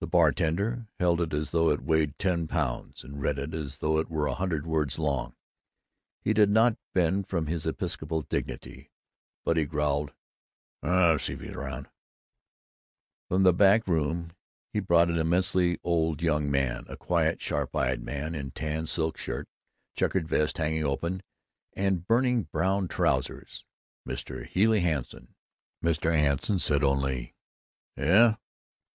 [0.00, 3.96] The bartender held it as though it weighed ten pounds, and read it as though
[3.98, 5.34] it were a hundred words long.
[6.20, 8.92] He did not bend from his episcopal dignity,
[9.42, 10.12] but he growled,
[10.82, 11.88] "I'll see if he's around."
[13.30, 14.32] From the back room
[14.74, 19.16] he brought an immensely old young man, a quiet sharp eyed man, in tan silk
[19.16, 19.48] shirt,
[19.96, 21.22] checked vest hanging open,
[21.72, 23.64] and burning brown trousers
[24.06, 24.44] Mr.
[24.44, 25.34] Healey Hanson.
[25.82, 26.12] Mr.
[26.12, 27.34] Hanson said only
[27.96, 28.36] "Yuh?"